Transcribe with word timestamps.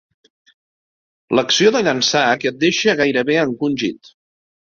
L'acció 1.39 1.73
de 1.75 1.81
llançar 1.89 2.23
que 2.45 2.49
et 2.53 2.59
deixa 2.65 2.97
gairebé 3.03 3.37
encongit. 3.45 4.13